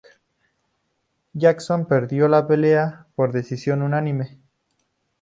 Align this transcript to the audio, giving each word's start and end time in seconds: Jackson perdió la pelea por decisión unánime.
Jackson 1.31 1.85
perdió 1.85 2.27
la 2.27 2.47
pelea 2.47 3.05
por 3.15 3.31
decisión 3.31 3.83
unánime. 3.83 4.39